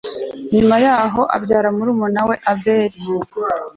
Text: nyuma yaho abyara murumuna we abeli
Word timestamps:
nyuma 0.53 0.75
yaho 0.85 1.21
abyara 1.35 1.69
murumuna 1.77 2.21
we 2.27 2.35
abeli 2.51 2.99